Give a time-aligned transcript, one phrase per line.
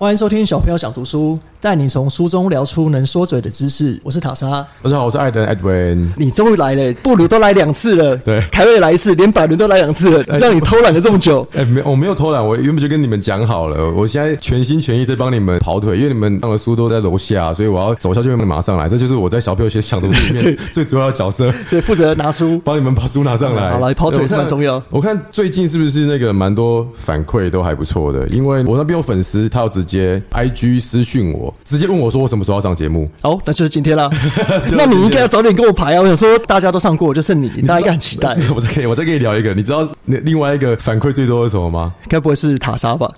[0.00, 4.00] 欢迎收听小朋友想读书，带你从书中聊出能说嘴的知识。
[4.02, 6.06] 我是塔莎，大家好，我是艾登 Edwin。
[6.16, 11.46] 你终于来了，布鲁都来两次了，对凯瑞来一次，连百伦都来两次了，让你偷懒了这么久。
[11.52, 22.58] 哎、没，我没有偷懒，我原本就跟你们讲好了，我现在全心全意在帮你们跑腿，因为你们上的书都在楼下，所以我要走下去马上来，这就是我在小朋友学想读书里面 最主要的角色，所以负责拿书。
[22.64, 23.70] 帮你们把书拿上来。
[23.70, 33.10] 好来跑腿是蛮重要我看最近是不是那个蛮多反馈都还不错的，因为我那边有粉丝，他有直接 IG 私讯我，直接问我说我什么时候要上节目。
[33.22, 34.08] 好，那就是今天啦。
[34.72, 36.00] 那你应该要早点跟我排啊！
[36.00, 38.36] 我想说大家都上过，就剩你，大家应该很期待。
[38.54, 41.92] 我再跟你，我再跟你聊一个，你知道那另外一个反馈最多是什么吗？
[42.08, 43.10] 该不会是塔莎吧？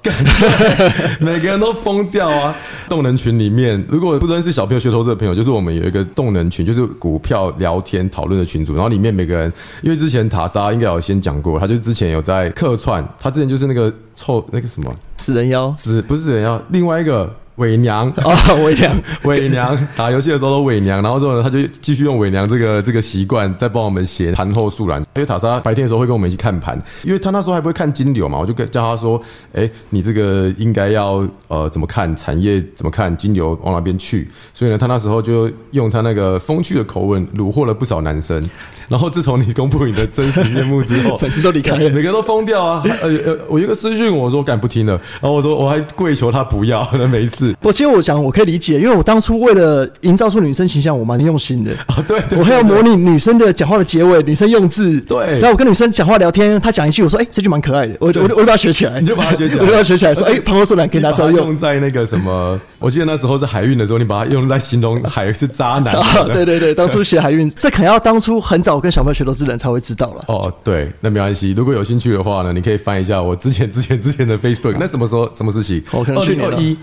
[1.20, 2.54] 每个人都疯掉啊！
[2.88, 8.74] 动能群里面，如果不认识小朋友学投资的朋友，就是我们有一个动能群，就是股票聊天讨论的群组。
[8.74, 14.94] 然后里面每个人，因为之前塔莎应该有先讲过，他就是之前有在客串，他之前就是那个臭那个什么？
[15.16, 15.72] 死人妖。
[15.74, 18.08] 死，不是人妖，另外一个伪娘。
[18.10, 19.02] 啊， 伪娘。
[19.24, 25.00] 伪娘打游戏的时候都伪娘，然后之后呢，他就继续用伪娘这个这个习惯，在帮我们写盘后速览。
[25.14, 29.20] 因为塔莎白天的时候会跟我们一起看盘，因为他那时候还不会看金流嘛，我就跟叫他说
[29.54, 38.48] ：“哎、你这个应该要呃怎么看产业，怎么看金流往哪边去。”所以呢，他那时候就用他那个风趣的口吻虏获了不少男生。
[38.88, 42.82] 然后自从你公布你的真实面目之后， 粉丝都离开了每个都疯掉啊！
[43.02, 51.72] 呃呃，我一个私讯我说：“敢不听了。”然后我说我还跪求他不要，那每一次我其实我想我可以理解，因为我当初为了营造出女生形象，我蛮用心的。
[51.86, 55.00] 啊， 对对我还要模拟女生的讲话的结尾，女生用字。
[55.00, 61.56] 对然后我跟女生讲话聊天，她讲一句，我说：“哎、这句蛮可爱的。”我就我就我就把它学起来，你就把它学起来 我就把它学起来，说：“哎、旁后说两可以拿出来用。
[61.56, 65.94] 在那个什么，我记得那时候是海运的时候，你把它用在形容海是渣男。
[65.98, 70.24] 啊，对对对，当初写海运，这可能要当初很早跟小朋友学投资的人才会知道了。
[70.28, 71.52] 哦，对，那没关系。
[71.56, 74.76] 如果有兴趣的话呢，你可以翻一下我之前、之前、之前的 Facebook。
[74.78, 75.82] 那什么时候、什么事情？
[75.92, 76.76] 我可能去二一，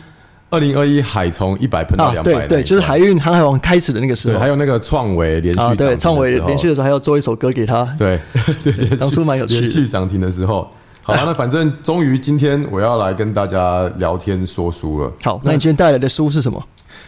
[0.49, 4.47] 二零二一海从一百喷到啊，两百、对对，就是海运航海王开始的那个时对，候还。
[4.47, 7.85] 有那个创维连续啊，对，创维连续的时候还要做一首歌给他。
[7.97, 8.19] 对
[8.63, 10.67] 对对，当初蛮有趣的连续涨停的时候。
[11.03, 15.11] 好了，那反正终于今天我要来跟大家聊天说书了。
[15.23, 16.63] 好，那你今天带来的书是什么？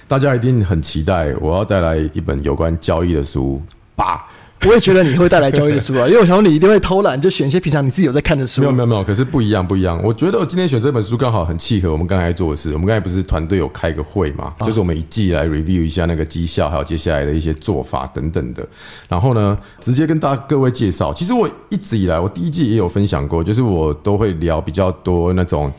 [0.07, 3.61] 大家一定很期待，我要带来一本有关交易的书。
[3.95, 4.25] 爸，
[4.67, 8.61] 我也觉得你会带来交易的书啊， 因为我想说你一定会偷懒，就选一些平常你自己有在看的书。
[8.61, 9.99] 没有没有没有，可是不一样不一样。
[10.03, 12.71] 我觉得我今天选这本书刚好很契合我们刚才做的事。
[12.73, 18.65] 我们刚才不是团队有开个会嘛，就是我们一季来 review 一下那个绩效，还有接下来的一些做法等等的。
[19.09, 21.11] 然后呢，直接跟大家各位介绍。
[21.11, 25.71] 其实我一直以来，我第一季也有分享过，就是我都会聊比较多那种，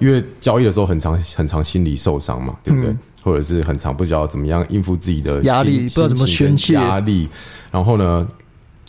[0.00, 2.94] 因为交易的时候很常很常心理受伤嘛，对不对？
[3.24, 7.26] 或者是很常不知道怎么样应付自己的压力心不知道怎么宣泄压力。
[7.72, 8.28] 然后呢，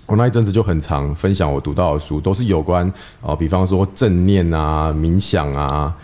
[0.06, 2.92] 我那一阵子就很常分享我读到的书，都是有关
[3.22, 5.96] 呃，比方说正念啊、冥想啊。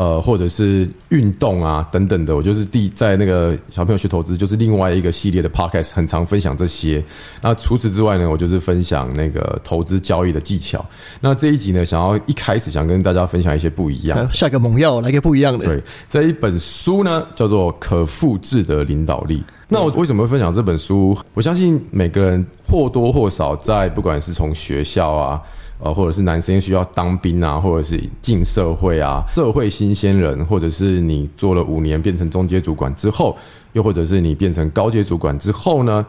[0.00, 7.04] 呃，或者是运动啊等等的，我就是第在那个小朋友学投资，就是另外一个系列的 podcast，很常分享这些。
[7.42, 10.82] 那除此之外呢，我就是分享那个投资交易的技巧。
[11.20, 15.66] 那这一集呢，想要一开始想跟大家分享一些不一样来下个猛药，来个不一样的。
[15.66, 19.40] 对，这一本书呢叫做《可复制的领导力》。
[19.68, 21.14] 那我为什么会分享这本书？
[21.34, 25.38] 我相信每个人或多或少在不管是从学校啊。
[25.82, 33.36] 呃，或者是男生需要当兵啊，或者是进社会啊，社会新鲜人，或者是你做了五年变成中阶主管之后，
[33.72, 36.04] 又或者是你变成高阶主管之后呢，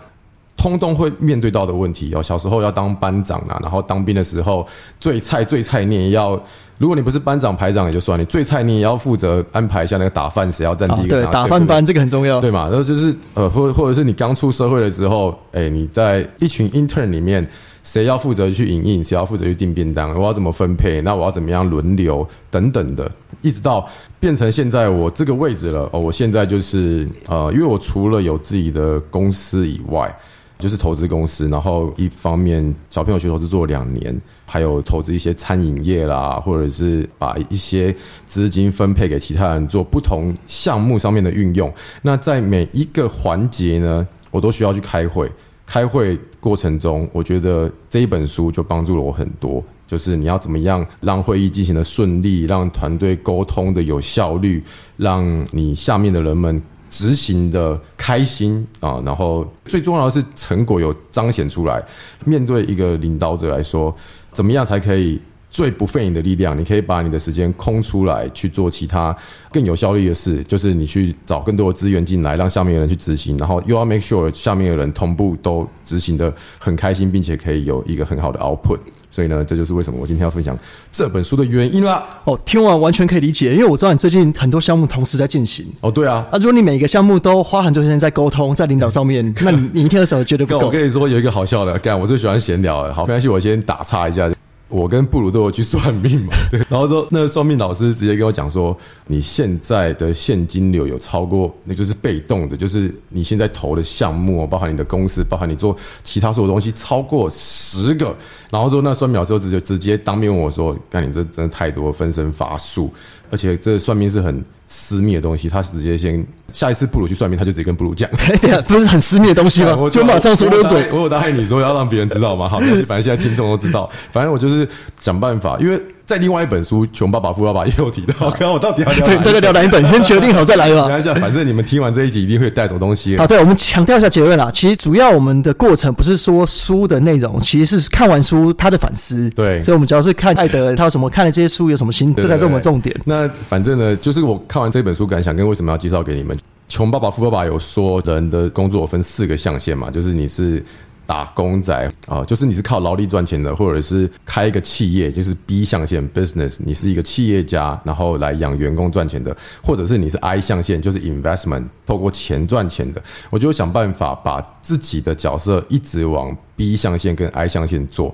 [0.58, 2.22] 通通会面对到的问题哦。
[2.22, 4.68] 小时候要当班长啊，然后当兵的时候
[5.00, 6.32] 最菜最菜，你也要，
[6.78, 12.42] 如果你不是班长排长也就算，你最菜你也要负责安排一下那个打饭谁要站第啊，一个，对，打饭班这个很重要。
[12.42, 12.68] 对嘛？
[12.68, 17.48] 然后就是呃，或或者是你刚出社会的时候，哎，你在一群 intern 里面，
[17.84, 21.02] 谁要负责去影印，谁要负责去订便当，我要怎么分配？
[21.02, 23.12] 那我要怎么样轮流等等的，
[23.42, 23.88] 一直到
[24.20, 25.90] 变成现在我这个位置了。
[25.92, 30.14] 哦，我现在就是呃，因为我除了有自己的公司以外。
[30.62, 37.92] 就是投资公司，然后一方面小朋友学投资做两年，还有投资一些餐饮业啦，或者是把一些
[38.28, 41.74] 资金分配给其他人做不同项目上面的运用。
[42.04, 45.28] 那在每一个环节呢，我都需要去开会。
[45.72, 49.64] 开会过程中，我觉得这一本书就帮助了我很多。
[49.88, 54.62] 就是你要怎么样让会议进行的顺利，让团队沟通的有效率，
[54.98, 61.82] 让你下面的人们执行的开心啊，然后最重要的是成果有彰显出来。
[62.26, 63.96] 面对一个领导者来说，
[64.34, 65.22] 怎么样才可以
[65.52, 66.58] 最不费你的力量？
[66.58, 69.16] 你可以把你的时间空出来去做其他
[69.52, 78.80] 更有效率的事，就是你去找更多的资源进来，让下面的人去执行，然后又要 make sure 下面的人同步都执行的很开心，并且可以有一个很好的 output。
[79.14, 80.58] 所以呢，这就是为什么我今天要分享
[80.90, 82.02] 这本书的原因啦。
[82.24, 85.66] 哦，听完完全可以理解，因为我知道你最近很多项目同时在进行。
[85.82, 90.68] 哦，对啊，啊，如果你每个项目都花很多时间在沟通、在领导上面， 那你你一天的时候绝对不够。
[90.68, 92.94] 我跟你说有一个好笑的，干，我最喜欢闲聊了。
[92.94, 94.32] 好，没关系，我先打岔一下。
[94.72, 98.76] 我跟布鲁都有去算命嘛， 对，然后说那个算命老师直接跟我讲说，
[99.08, 108.16] 你现在的现金流有超过，那就是被动的，就是你现在投的项目，包含你的公司，包含你做其他所有东西，超过十个。
[108.50, 112.94] 然后说那算命老师直接直接当面问我说，那你这真的太多分身乏术，
[113.32, 114.44] 而且这算命是很。
[114.74, 118.10] 私密的东西，他直接先下一次布鲁去算命，他就直接跟布鲁讲，
[118.70, 119.76] 不是很私密的东西吗？
[119.78, 120.90] 我就马上说溜嘴。
[120.94, 122.48] 我有答应你说要让别人知道吗？
[122.48, 122.58] 好，
[122.88, 124.66] 反正现在听众都知道，反正我就是
[124.98, 125.78] 想办法，因为。
[126.12, 129.82] 在另外一本书《穷爸爸富爸爸》也有提到， 看我到底要聊对对聊哪一本？
[129.90, 130.90] 先决定好再来吧。
[130.90, 133.18] 聊一下，反正你们听完这一集一定会带走东西。
[133.18, 134.52] 好，对，我们强调一下结论啦。
[134.54, 139.30] 其实主要我们的过程不是说书的内容，其实是看完书他的反思。
[139.30, 142.94] 对，所以我们主要是看艾德他有什么看了这些书有什么心，这才是我们重点。
[143.06, 146.36] 那反正呢，就是我看完这本书感想跟为什么要介绍给你们。
[146.68, 150.62] 《穷爸爸富爸爸》有说人的工作分四个象限嘛，就是你是。
[151.06, 163.02] 打工仔啊，就是你是靠劳力赚钱的，或者是开一个企业，就是 B 象限 business，你是一个企业家，然后来养员工赚钱的，或者是你是 I 象限，就是 investment，透过钱赚钱的。
[163.30, 168.14] 我就想办法把自己的角色一直往 B 象限跟 I 象限做。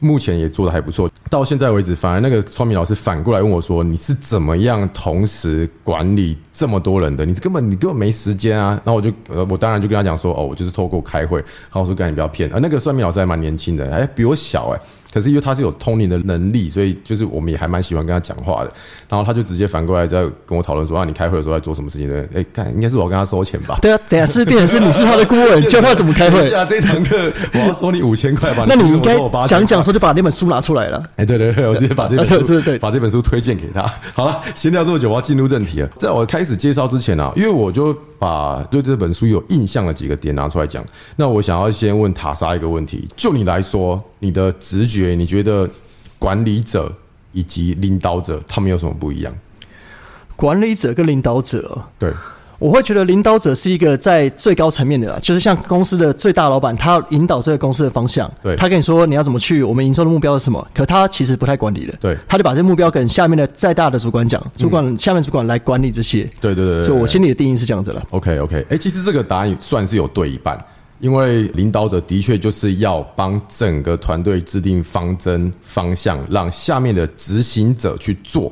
[0.00, 7.24] 目前也做的还不错，到现在为止，反而那个算命老师反过来问我说：“你是怎么样同时管理这么多人的？
[7.24, 11.40] 你根本你根本没时间啊！”然后我就呃，我当然就跟他讲说：“哦，我就是透过开会。”
[11.70, 14.80] 然后我说：“赶紧不要骗啊！”那个算命老师还蛮年轻的，哎，比我小哎。
[15.12, 18.72] 可是因为他是有通灵的能力，所以就是我们也还蛮喜欢跟他讲话的。
[19.08, 23.78] 然后他就直接反过来在跟我讨论说：“啊，你开会的时候在做什么事情呢？”哎，干，应该是我跟他收钱吧？
[23.80, 26.52] 对啊，等下是变成是你是他的顾问，教他怎么开会。
[26.52, 28.66] 啊， 这堂课我要收你五千块吧？
[28.68, 29.16] 那你应该
[29.46, 31.02] 讲讲候就把那本书拿出来了。
[31.16, 33.90] 哎，对对对，我直接把这本书对把这本书推荐给他。
[34.12, 35.88] 好了，闲聊这么久，我要进入正题了。
[35.98, 40.84] 在我开始介绍之前啊，因为我就把对这本书有印象的几个点拿出来讲。
[41.16, 45.68] 那我想要先问塔莎一个问题：就你来说，你的直觉，你觉得？
[46.20, 46.92] 管理者
[47.30, 49.32] 以及领导者，他们有什么不一样？
[50.34, 52.12] 管理者跟领导者，对，
[52.58, 58.28] 我会觉得领导者是一个在最高层面的啦，就是像公司的最大老板，他引导这个公司的方向。
[58.42, 60.66] 对，他跟你说你要怎么去，我们营收的目标是什么？
[60.74, 61.94] 可他其实不太管理的。
[62.00, 66.28] 对，他就把这目标跟下面的再大的主管讲，主管下面主管来管理这些。
[66.40, 68.02] 对对对，就我心里的定义是这样子了。
[68.10, 70.58] OK OK，哎，其实这个答案算是有对一半。
[71.00, 78.50] 因为领导者的确就是要帮整个团队制定方针方向，让下面的执行者去做。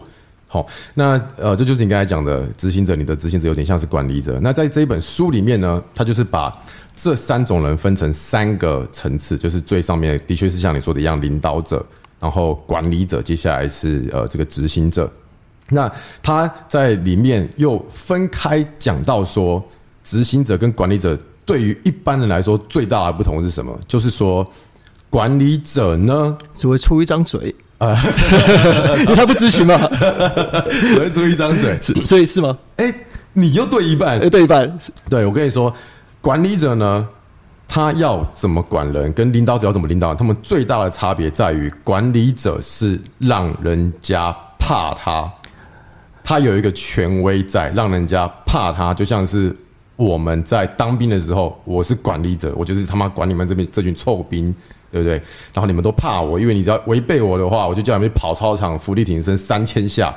[0.56, 4.41] 好，那呃，这就是你刚才讲的执行者，你的执行者有点像是管理者。
[4.41, 6.50] 那在这一本书里面呢，他就是把
[6.94, 11.85] 这三种人分成三个层次，就是最上面的确是像你说的一样，领导者，
[12.19, 15.12] 然后管理者，接下来是呃这个执行者。
[15.69, 15.93] 那
[16.23, 19.62] 他在里面又分开讲到说，
[20.02, 21.19] 执行者跟管理者。
[21.44, 23.79] 对于一般人来说，最大的不同是什么？
[23.87, 24.50] 就是说，
[25.11, 27.94] 管理者呢只会出一张嘴 啊，
[29.00, 29.76] 因为他不执行嘛，
[30.70, 32.56] 只会出一张嘴，所以是吗？
[32.76, 32.93] 哎，
[33.34, 34.78] 你又对一半，对一半。
[35.11, 35.73] 对我跟你说，
[36.20, 37.06] 管理者呢，
[37.69, 45.30] 他要怎么管人，跟领导者要怎么领导，他们最大的差别在于，管理者是让人家怕他，
[46.25, 49.54] 他有一个权威在，让人家怕他，就像是。
[49.99, 54.54] 我们在当兵的时候，我是管理者，我就是他妈管你们这边这群臭兵，
[54.97, 55.15] 对不对？
[55.53, 60.15] 然后你们都怕我，因为你只要违背我的话，我就叫你们跑操场、伏地挺身三千下，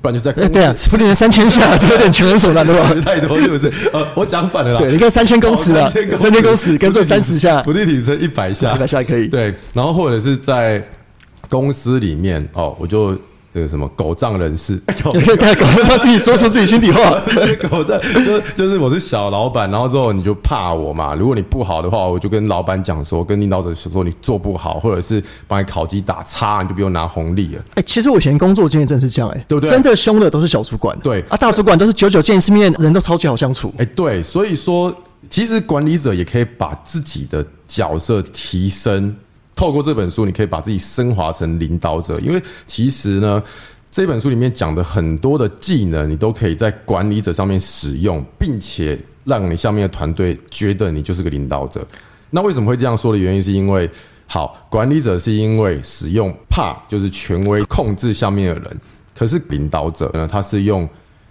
[0.00, 2.94] 不然就是在对啊，伏地挺身三千下， 这有点强人所难对吧？
[3.04, 3.72] 太多是不是？
[3.92, 4.78] 呃，我讲反了啦。
[4.78, 9.26] 对，你看三千公尺啊，三千公尺，跟做三十下，伏地挺身一百下，一百下可以。
[9.26, 10.82] 对，然后或者是在
[11.48, 13.18] 公司里面哦，我就。
[13.52, 17.10] 这个什么狗仗人势， 太狗他自己说出自己心底话。
[17.68, 21.14] 狗仗就就是我是小老板，然后之后你就怕我嘛。
[21.14, 27.62] 如果你不好的话，我就跟老板讲说，跟领导者说你做不好，或者是把你考绩打叉，你就不用拿红利了。
[27.74, 29.70] 哎，其实我以前工作经验真的是这样，哎，对不对？
[29.70, 33.70] 真的凶的都是小主管，对啊，大主管都是久久见一次面，人都超级好相处。
[33.76, 34.90] 哎，对，所以说
[35.28, 39.14] 其实管理者也可以把自己的角色提升。
[39.62, 43.40] 透过这本书，你可以把自己升华成领导者，因为其实呢，
[43.92, 51.86] 这本书里面讲的很多的技能，你都可以在管理者上面使用，并且让你下面的团队觉得你就是个领导者。
[52.28, 53.88] 那为什么会这样说的原因，是因为
[54.26, 58.80] 好管理者是因为使用怕就是权威控制下面的人，
[59.16, 60.88] 可是领导者呢，他是用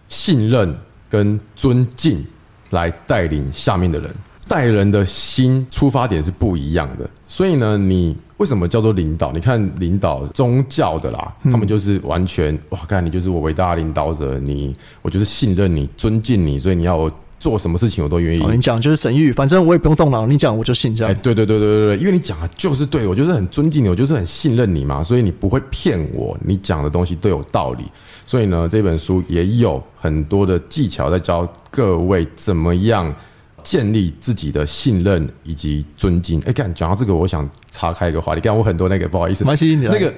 [0.08, 0.74] 信任
[1.10, 2.26] 跟尊敬
[2.70, 4.10] 来带领下面的人。
[4.52, 9.32] 带人的心出发点是不一样的，所以呢，你为什么叫做领导？
[9.32, 18.44] 你看领导宗教的啦，他们就是完全哇，看你就是我伟大的领导者，你我就是信任你、尊敬你，所以你要我做什么事情我都愿意。
[18.44, 21.18] 哦，你讲就是神谕，反正我也不用动脑，你讲我就信这哎，样。
[21.18, 27.86] 哎对对对对对，因为你讲的就是对，我就是很尊敬你，我就是很信任你嘛，所以你不会骗我，你讲的东西都有道理。
[28.26, 33.14] 所以呢，这本书也有很多的技巧在教各位怎么样
[33.64, 36.42] 建立自己的信任以及尊敬。
[36.46, 40.14] 哎，干讲到这个，我想岔开一个话题，干我很多那个不好意思，蛮吸引你来那个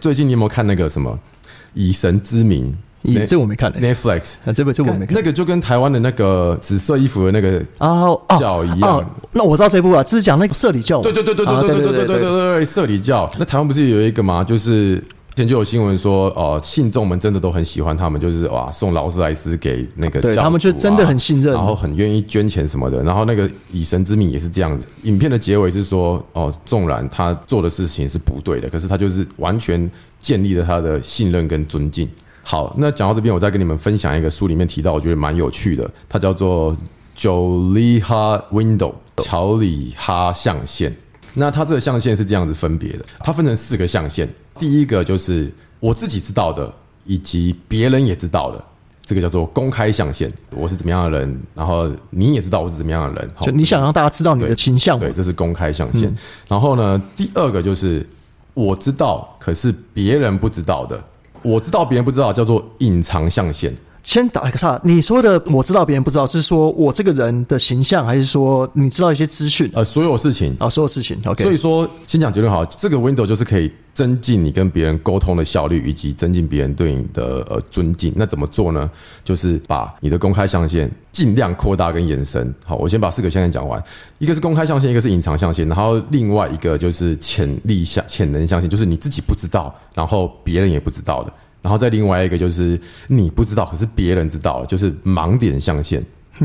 [0.00, 1.10] 最近你有没有看那个什么
[1.74, 2.72] 《以神之名》
[3.08, 4.34] 咦，这我没看诶、Netflix？
[4.44, 11.00] 啊，这本这我没看那个就跟台湾的那个紫色衣服的那个啊哦教一样哦，那我知道这部啊，这是讲那个社里教。
[11.00, 13.30] 对对对对对啊对对对对对对社里教。
[13.38, 14.42] 那台湾不是有一个吗？
[14.42, 15.04] 就是之
[15.38, 23.02] 前就有新闻说，哦，信众们真的都很喜欢他们，就是哇，送劳斯莱斯给那个对他们就真的很信任然后很愿意捐钱什么的。
[23.04, 24.84] 然后那个以神之名也是这样子。
[25.04, 29.90] 影片的结尾是说，哦，纵然他做的事情是不对的，可是他就是完全
[30.20, 32.08] 建立了他的信任跟尊敬。
[32.42, 36.76] 好，那讲到这边，我再跟你们分享一个书里面提到，我觉得蛮有趣的，它叫做
[37.16, 40.94] Joliha Window 乔里哈象限。
[41.34, 44.28] 那它这个象限是这样子分别的，它分成四个象限。
[44.58, 46.72] 第一个就是我自己知道的，
[47.04, 48.64] 以及别人也知道的，
[49.04, 50.30] 这个叫做公开象限。
[50.54, 53.30] 我是怎么样的人，然后你也知道我是怎么样的人。
[53.34, 56.12] 好就你想让大家知道你的对形象对，这是公开象限。
[56.48, 58.06] 然后呢，第二个就是
[58.54, 61.02] 我知道，可是别人不知道的。
[61.42, 63.72] 我知道别人不知道，叫做隐藏象限。
[64.02, 70.56] 先打一个岔，你说的我知道别人不知道，是说我这个人的形象，还是说你知道一些资讯呃，所有事情。
[70.58, 70.68] 啊？
[70.68, 71.44] 所有事情，OK。
[71.44, 78.12] 所以说，先讲结论好，这个 window 就是可以增进你跟别人沟通的效率，以及增进别人对你的呃尊敬。
[78.14, 78.88] 那怎么做呢？
[79.24, 82.54] 就是把你的公开象限尽量扩大跟延伸。
[82.64, 83.82] 好，我先把四个象限讲完，
[84.20, 91.32] 一个是公开象限，一个是隐藏象限，然后另外一个就是潜力象潜能象限，就是你自己不知道，然后别人也不知道的。
[91.60, 96.00] 然后再另外一个就是你不知道，可是别人知道，就是盲点象限。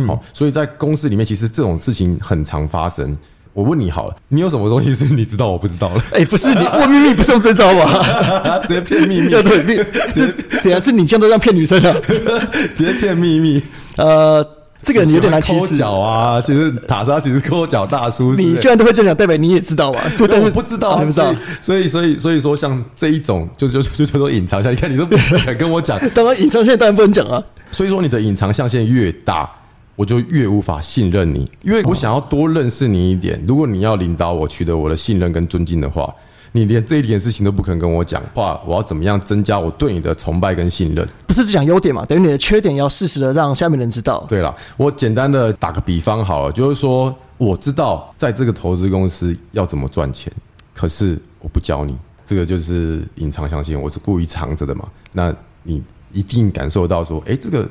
[0.07, 3.15] 好，所以在公司里面，其实这种事情很常发生。
[3.53, 6.01] 我问你好了，你有什么东西是你知道我不知道的？
[6.17, 8.60] 哎、不是你问秘密不是用这招吧？
[8.67, 9.75] 直接骗秘密，要对秘，
[10.15, 10.27] 这
[10.63, 11.95] 等下是你这样都这样骗女生啊？
[12.75, 13.62] 直接骗秘密。
[13.98, 14.43] 呃，
[14.81, 20.01] 这个你有点难启脚啊，其实塔莎其实抠脚大叔，你居然都会这样讲，代表你也知道吧？
[20.17, 21.33] 就但是我不知道不知道。
[21.62, 27.43] 所以所以所以说，像这一种就就就叫做隐藏下，你看你都不敢跟我讲，当然，隐藏现在当然不能讲啊。
[27.72, 29.50] 所以说你的隐藏象限越大，
[29.95, 33.43] 我就越无法信任你，因为我想要多认识你一点。
[33.45, 36.13] 如果你要领导我取得我的信任跟尊敬的话，
[36.51, 41.07] 你连这一点事情都不肯跟我讲话，我要怎么样增加我对你的崇拜跟信任？
[41.25, 42.05] 不是只讲优点嘛？
[42.05, 44.25] 等于你的缺点要适时的让下面人知道。
[44.29, 50.31] 对了，我简单的打个比方好了，就是说我知道在这个投资公司要怎么赚钱，
[50.73, 51.95] 可是我不教你，
[52.25, 54.88] 这个就是隐藏相信，我是故意藏着的嘛。
[55.12, 55.33] 那
[55.63, 55.81] 你
[56.12, 57.67] 一定感受到说，哎，这个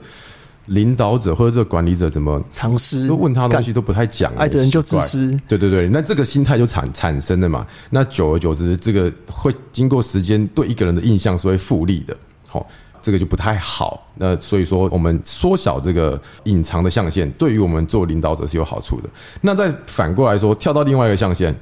[0.67, 5.39] 领导者或者这个管理者怎么尝试都问他东西都不太讲，爱的人就自私。
[5.49, 7.67] 对对对，那这个心态就产产生了嘛。
[7.91, 12.17] 那久而久之，这个会经过时间对一个人的印象是会复利的。
[12.49, 12.65] 好、
[13.01, 14.07] 这个就不太好。
[14.15, 19.09] 那所以说，我们缩小这个隐藏的象限，对于我们做领导者是有好处的。
[19.41, 21.55] 那再反过来说，跳到另外一个象限，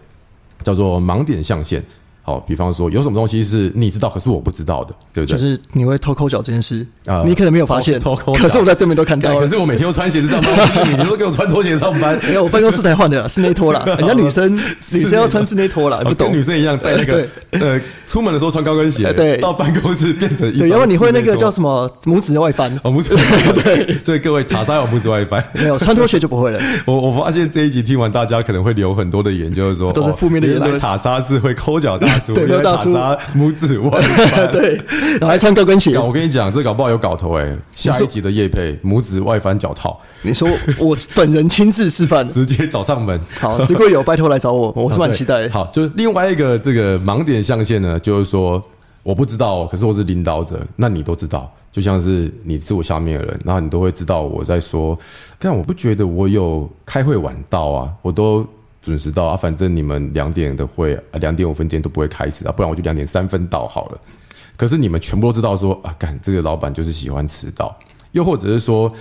[0.63, 1.83] 叫做盲点象限。
[2.23, 5.39] 好，比方说有什么东西是你知道，可是我不知道的，对不对？
[5.39, 9.41] 就是你会偷抠脚这件事啊，你可能没有发现，偷偷抠可是我在对面都看到了。
[9.41, 10.55] 可是我每天都穿鞋子上班，
[10.99, 12.19] 你都给我穿拖鞋上班。
[12.27, 14.55] 没有，我办公室才换的室内拖啦， 人家女生
[14.93, 22.71] 女生要穿室内拖啦，你不哦跟懂女生一样带那个呃，出门的时候穿高跟鞋，哎对到办公室变成一对，双要不然你会那个叫什么拇指外翻？
[22.85, 25.43] 哦，拇指外翻， 对，所以各位塔莎有拇指外翻。
[25.55, 26.61] 没有穿拖鞋就不会了。
[26.87, 34.51] 我我发现这一集听完，大家可能会留很多的言，就是说都是负面的言论哦原来塔莎是会抠脚大叔，大叔拇指外翻。
[34.53, 34.75] 对，
[35.13, 35.99] 然后还穿高跟鞋。
[35.99, 37.57] 我跟你讲，这搞不好有搞头哎！
[37.73, 40.49] 下一集的叶配拇指外翻脚套，你说
[40.79, 43.21] 我本人亲自示范， 直接找上门。
[43.39, 45.53] 好，如果有拜托来找我， 我是蛮期待的。
[45.53, 48.63] 好，就是另外一个这个盲点象限呢，就是说
[49.03, 54.99] 我不知道，可是我是领导者，那你都知道，就像是你是我下面的人，然后你都会知道我在说，
[55.39, 58.47] 但我不觉得我有开会晚到啊，我都
[58.83, 64.01] 准时到啊，反正你们两点的会，啊两点五分之间都不会开始啊，不然我就两点三分到好了。
[64.57, 67.77] 可是你们全部都知道说啊，干这个老板就是喜欢迟到，
[68.13, 68.93] 又或者是说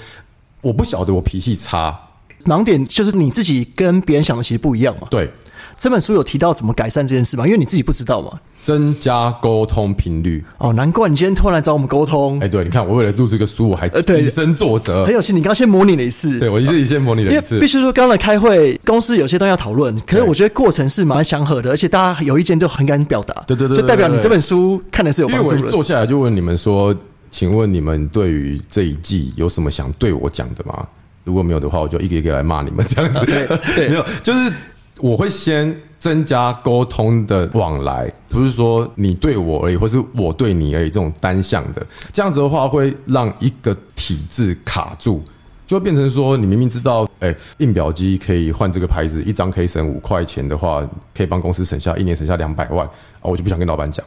[0.62, 2.00] 我不晓得我脾气差，
[2.46, 5.08] 盲点就是你自己跟别人想的其实不一样嘛。
[5.10, 5.32] 对，
[5.78, 7.46] 这本书有提到怎么改善这件事吗？
[7.46, 8.40] 因为你自己不知道嘛。
[8.62, 10.44] 增加沟通频率。
[10.58, 15.14] 哦，难怪你今天突然来找我们沟通哎、，对，你看我为了录这个书，我还以身作则很。
[15.14, 15.36] 有心。
[15.36, 17.68] 你刚刚先模拟了一次，对，我自己先模拟了一次必。
[17.68, 25.62] 须说，刚刚来开会，公司有些东西要讨论，可是我觉得过程是蛮祥和的，而且大家有意见就很敢表达，对对对就代表你这本书看的是有帮助的。
[25.64, 26.96] 我坐下来就问你们说，
[27.30, 30.86] 请问你们对于这一季有什么想对我讲的吗？
[31.26, 33.20] 如果没有的话，我就一个一个来骂你们这样子。
[33.26, 34.52] 对对 没有，就是
[35.00, 41.82] 我会先增加沟通的往来，不是说你对我而已，或是我对你而已，这种单向的。
[42.12, 45.24] 这样子的话，会让一个体制卡住。
[45.66, 50.82] 就会变成说，你明明知道，哎、印表机可以换这个牌子，一张可以省五块钱的话，
[51.16, 52.92] 可以帮公司省下一年省下两百万，啊，
[53.22, 54.04] 我就不想跟老板讲。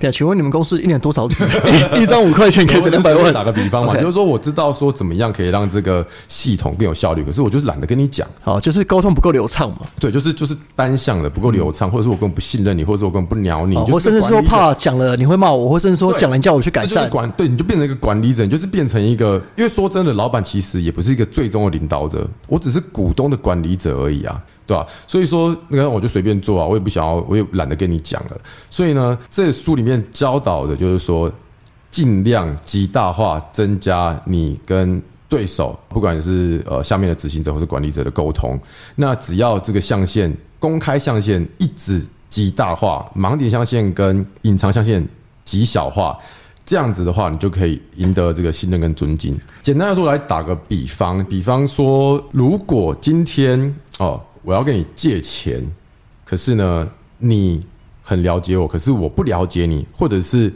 [0.00, 1.44] 对啊，请问你们公司一年多少纸？
[1.94, 3.32] 一 一张五块钱可以省两百万。
[3.32, 8.26] 打个比方嘛就是说我知道说怎么样可以让这个系统更有效率，可是我就是懒得跟你讲。
[8.40, 17.08] 好，就是沟通不够流畅嘛，对，就是就是单向的不够流畅，或者是我根本不信任你，或者是我根本不鸟你，哦就是或甚至说怕讲了你会骂我，或甚至说对讲了你叫我去改善。
[17.10, 24.40] 管对，你就变成一个管理者，你就是变成一个，因为说真的，老板其实也不是一个最终的领导者，我只是股东的管理者而已啊，
[24.70, 28.40] 对吧、所以说，那个我就随便做啊，我也不想要，我也懒得跟你讲了。
[28.70, 31.28] 所以呢，这书里面教导的就是说，
[31.90, 38.56] 尽量极大化增加你跟对手，不管是呃下面的执行者或是管理者的沟通。
[38.94, 45.04] 那只要这个象限公开象限一直极大化，盲点象限跟隐藏象限
[45.44, 46.16] 极小化，
[46.64, 49.36] 这样子的话，你就可以赢得这个信任跟尊敬。
[49.62, 55.62] 简单的说，来打个比方，比方说，如果今天哦，我要跟你借钱，
[56.24, 57.64] 可是呢，你
[58.02, 60.52] 很了解我，可是我不了解你，或者是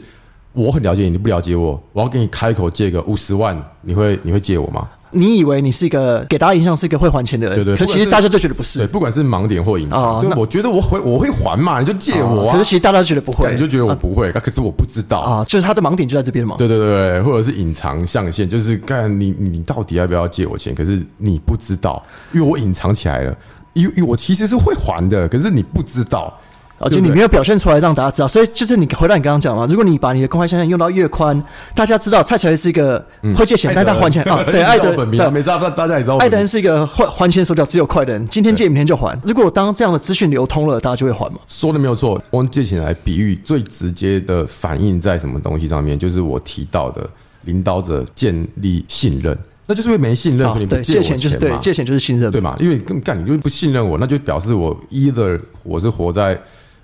[0.53, 4.87] 我很了解你，你不了解我，我要跟你开口借个五十万，你会你会借我吗？
[5.11, 12.51] 你以为你是一个给大家印象是一个会还钱的人，对对可其实大家就觉得不是对，不管是盲点或隐藏，对，我觉得我会我会还嘛，你就借我啊。
[12.51, 15.19] 可是其实大家觉得不会，你就觉得我不会，可是我不知道。
[15.19, 16.55] 啊，就是他的盲点就在这边嘛。
[16.57, 20.75] 对对对对，或者是隐藏象限，就是看你你到底要不要借我钱？
[20.75, 23.37] 可是你不知道，因为我隐藏起来了，
[23.75, 26.33] 因为我其实是会还的，可是你不知道。
[26.77, 31.41] 而且你没有表现出来让大家知道，所以就是你回到你刚刚讲嘛，如果你把你的公开象限用到越宽，
[31.73, 32.99] 大家知道蔡才会是一个
[33.33, 36.17] 会借钱，但他还钱 啊，对，爱的本名，对没知道，大家也知道。
[36.17, 39.17] 爱的人是一个还还钱手脚只有快的人，今天借明天就还。
[39.23, 41.39] 如果当这样的资讯流通了，大家就会还嘛。
[41.47, 45.97] 说的没有错，我用借钱来比喻，最直接的反映在什么东西上面？
[45.97, 47.09] 就是我提到的
[47.45, 52.55] 领导者建立信任，那就是因为没信任，所以你不借钱就是对嘛，借钱就是信任，对嘛？
[52.59, 56.39] 因为你根本干，你就是不信任我，那就表示我 either 我是活在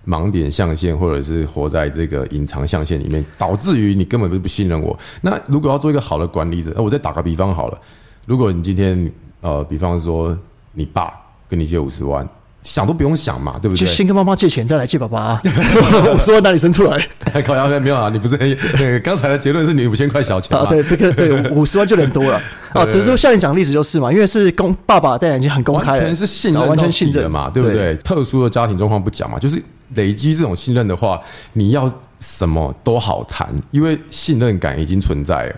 [0.08, 4.98] 盲点象限，或者是活在这个隐藏象限里面，导致于你根本就不信任我。
[5.22, 7.80] 那如果要做一个好的管理者，那我再打个比方好了，
[8.26, 10.36] 如果你今天呃，比方说
[10.74, 11.14] 你爸
[11.48, 12.28] 跟你借五十万，
[12.64, 13.80] 想都不用想嘛，对不对？
[13.80, 15.42] 就先跟妈妈借钱，再来借爸爸、啊。
[16.14, 17.08] 我说哪里生出来
[17.44, 20.64] 靠腰没有啊，你不是那个刚才的结论是你五千块小钱啊？
[20.64, 20.70] 吗？
[20.70, 22.40] 对，这个对五十万就人多了
[22.74, 22.86] 啊。
[22.86, 27.96] 只是说像你讲的例子就是嘛，因为是公爸爸当然已经很公开了，完全是信任，啊完全信任嘛，对不对？
[27.98, 29.62] 特殊的家庭状况不讲嘛，就是
[29.96, 31.20] 累积这种信任的话，
[31.54, 35.56] 你要什么都好谈，因为信任感已经存在了。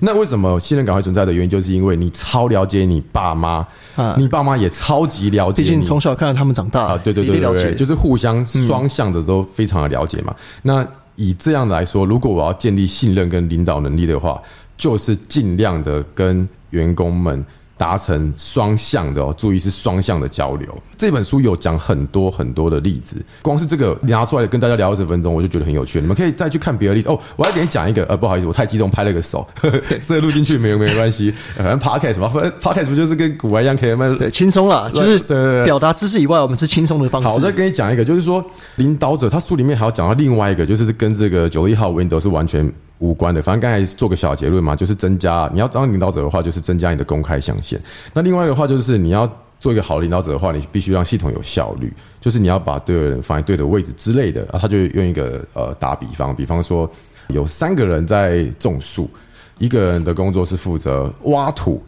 [0.00, 4.14] 那为什么信任感会存在的原因，就是因为你超了解你爸妈，啊。
[4.18, 10.34] 你爸妈也超级了解你，毕竟从小看到他们长大啊，对对对对对，就是互相双向的都非常的了解嘛。
[10.62, 14.40] 那以这样来说，如果我要建立信任跟领导能力的话，
[14.76, 17.44] 就是尽量的跟员工们
[17.76, 20.66] 达成双向的哦，注意是双向的交流。
[20.96, 26.00] 这本书有讲很多很多的例子，光是这个拿出来跟大家聊二十分钟，我就觉得很有趣。
[26.00, 27.18] 你们可以再去看别的例子哦。
[27.36, 37.28] 我要给你讲一个，呃，不好意思，我太激动拍了个手， 这个 录进去没有没有关系，反正 podcast 嘛，反正 podcast 不就是跟古玩一样可以慢慢对轻松了，就是对表达知识以外，我们是轻松的方式。
[37.28, 38.44] 好，我再跟你讲一个，就是说
[38.76, 43.42] 领导者，他书里面还要讲到另外一个，就是跟这个九十一号 Windows 是完全无关的。
[43.42, 47.80] 反正刚才做个小结论嘛，就是增加你要当领导者的话，就是增加你的公开象限。
[48.12, 54.42] 那另外的话，就是你要做一个好领导者的话，你必须让系统有效率，就是你要把对的人放在对的位置之类的。
[54.52, 56.90] 啊，他就用一个呃打比方，比方说
[57.28, 59.10] 有三个人在种树，
[59.58, 61.82] 一个人的工作是负责挖土，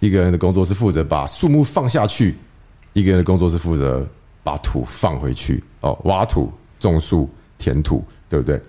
[0.00, 2.34] 一个人的工作是负责把树木放下去，
[2.92, 4.06] 一个人的工作是负责
[4.42, 8.60] 把土放回去哦，挖土、种树、填土，对不对？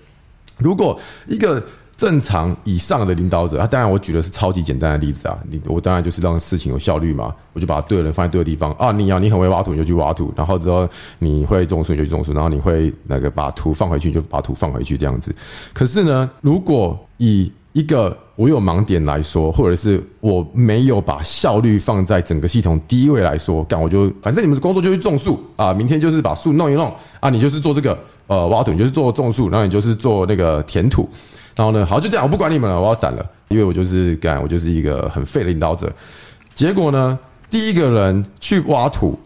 [0.58, 1.62] 如果一个
[1.96, 10.86] 正常以上的领导者，啊，当然我举的是超级简单的例子啊，你我当然就是让事情有效率嘛，我就把对的人放在对的地方啊，你要你很会挖土你就去挖土，然后之后
[11.18, 15.34] 你会种树你就去种树，然后你会那个把土放回去你就把土放回去这样子。
[15.72, 31.08] 可是呢，如果以一个我有盲点来说，或者是我没有把效率放在整个系统第一位来说，干我就反正你们的工作就是种树啊，明天就是把树弄一弄啊，你就是做这个呃挖土，你就是做种树，然后你就是做那个填土，
[31.56, 35.92] 然后呢，好就这样，我不管你们了，我要散了，因为我就是干，我就是一个很废的领导者。
[36.54, 37.18] 结果呢，
[37.50, 39.18] 第一个人去挖土。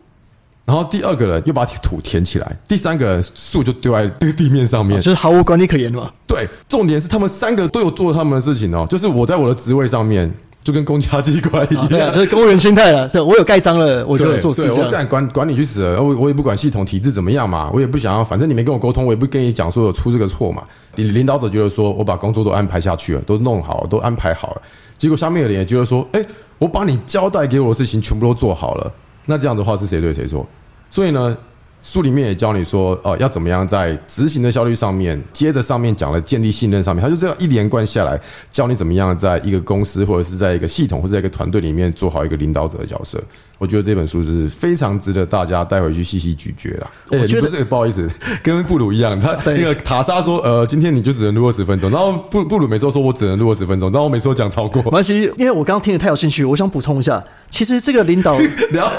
[0.66, 6.08] 然后第二个人又把土填起来，第三个人树就丢在这个地面上面， 就是毫无管理可言嘛。
[6.28, 13.08] 对，重点是他们三个都有做他们的事情哦，就是我在我的职位上面就跟公家机关一样，对啊，就是公务员心态了。
[13.08, 14.84] 对，我有盖章了，我就有做事情。
[14.84, 20.62] 我敢管管你去死了，我我也不管系统体制怎么样嘛，我也不想要，反正你没跟我沟通，我也不跟你讲说有出这个错嘛。
[20.96, 24.62] 领领导者觉得说我把工作都安排下去了，都弄好，都安排好了，
[24.98, 26.22] 结果下面的人也觉得说，哎，
[26.58, 28.92] 我把你交代给我的事情全部都做好了，
[29.24, 30.46] 那这样的话是谁对谁错？
[30.90, 31.36] 所以呢，
[31.82, 43.22] 书里面也教你说，哦，要怎么样在执行的效率上面，接着上面讲了建立信任上面，他就这样一连贯下来，教你怎么样在一个公司或者是在一个系统或者在一个团队里面做好一个领导者的角色。
[43.60, 46.90] 我觉得这本书是非常值得大家带回去细细咀嚼啦。
[47.10, 48.08] 我觉得不好意思，
[48.42, 54.82] 跟布鲁一样，他那个塔莎说，呃，今天你就只能录二十分钟，然后布布鲁每周说我只能录二十分钟，然后我每次都讲超过。
[54.84, 58.40] 没关系，因为我刚刚听得太有兴趣，我想补充一下，其实这个领导，
[58.72, 58.90] 你要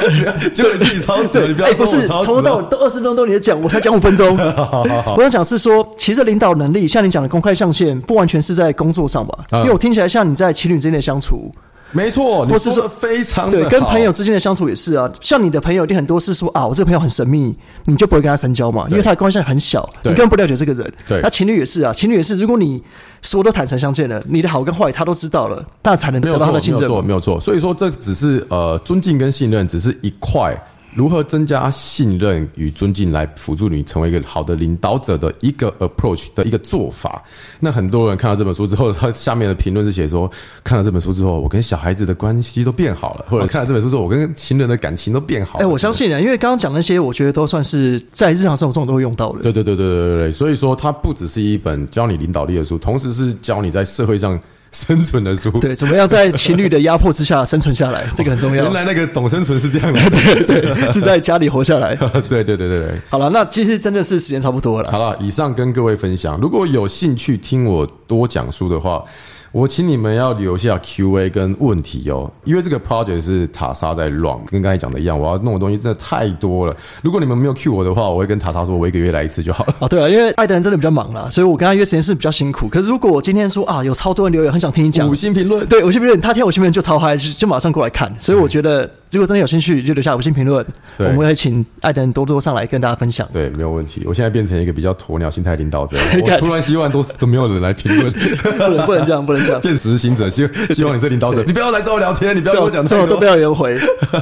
[0.53, 4.37] 就你自己超时，你不要不是从头到都二十分钟都你讲，我才讲五分钟。
[5.17, 9.43] 我想讲是说，其实领导能力像你讲的公开象限，不完全是在工作上吧？
[9.53, 11.51] 因为我听起来像你在情侣之间的相处。
[11.91, 15.11] 没错，或是说非常对，跟朋友之间的相处也是啊。
[15.19, 20.93] 像你的朋友，一定很多是说啊，我这个朋友很神秘，你就不会跟他深交嘛，因为他的关系很小，你根本不了解这个人。
[21.07, 22.81] 对，那情侣也是啊，情侣也是，如果你
[23.21, 26.81] 说都坦诚相见了，你的好跟坏他都知道了，那才能得到他的信任。
[26.81, 27.39] 没有错，没有错。
[27.39, 30.55] 所以说，这只是呃，尊敬跟信任只是一块。
[30.93, 37.23] 如何增加信任与尊敬，来辅助你成为一个好的领导者的一个 approach 的一个做法？
[37.59, 40.29] 那很多人看到这本书之后，他下面的评论是写说：
[40.63, 45.59] 看了这本书之后，我跟小孩子的关系都变好了；或者看了这本书之后，我跟情人的感情都变好。
[45.59, 49.41] 哎，我相信啊，因为刚刚讲那些，我觉得都算是在日常生活中都会用到的。
[49.43, 54.39] 对对对对对对对，所以说它不只是一本教你领导力的书，同时是教你在社会上。
[54.71, 58.63] 生存的书， 对，怎么样在情侣的压迫之下生存下来，这个很重要。
[58.63, 61.95] 原来那个懂生存是这样的， 对对，是在家里活下来。
[62.29, 63.01] 对对对对对。
[63.09, 64.91] 好了，那其实真的是时间差不多了。
[64.91, 69.03] 好了，以上跟各位分享，如果有兴趣听我多讲书的话。
[69.51, 76.73] 我请你们要留下 Q&A 跟问题哦，因为这个 project 是塔莎在 run，跟刚才讲的一样，我要弄的东西真的太多了。
[77.01, 79.75] 如果你们没有 Q 我的话，我会跟塔莎说，我一个月来一次就好了。
[79.81, 82.69] 啊，对啊，因为爱的人真的比较忙啦，所以我跟他约时间是比较辛苦。
[82.69, 88.09] 可是如果我今天说啊，有超多人留言，很想听你讲五星评论，对五星评论，他听五星评论就超嗨，就就马上过来看。
[88.19, 90.65] 所以我觉得，如果真的有兴趣，就留下五星评论，
[90.97, 93.27] 我们会请爱的人多多上来跟大家分享。
[93.33, 94.03] 对，没有问题。
[94.05, 100.29] 我现在变成一个比较鸵鸟心态领导者， 我突然希望都都没有人来评论，不能不能这样，不能这样， 变执行者。
[100.29, 103.05] 希希望你这领导者，你不要来找我聊天，你不要跟我讲这么。
[103.05, 103.77] 多，都不要人回。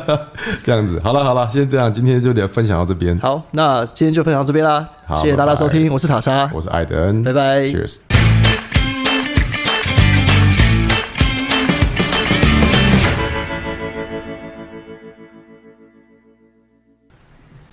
[0.64, 3.18] 这样子，好了好了，先这样，今天就得分享到这边。
[3.20, 8.09] 好，那今天就分享到这边啦，谢谢大家收听，我是塔莎，我是艾德恩，拜拜，Cheers。